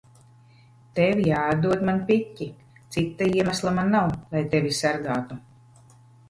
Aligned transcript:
Tev 0.99 1.19
jāatdod 1.27 1.83
man 1.89 1.99
piķi. 2.07 2.47
Cita 2.95 3.27
iemesla 3.35 3.75
man 3.77 3.93
nav, 3.97 4.15
lai 4.33 4.43
tevi 4.55 4.75
sargātu. 4.79 5.41